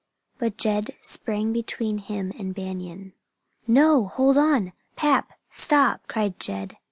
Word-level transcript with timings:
But 0.39 0.57
Jed 0.57 0.95
sprang 0.99 1.53
between 1.53 1.99
him 1.99 2.33
and 2.39 2.55
Banion. 2.55 3.13
"No! 3.67 4.07
Hold 4.07 4.35
on, 4.35 4.73
Pap 4.95 5.31
stop!" 5.51 6.07
cried 6.07 6.39
Jed. 6.39 6.77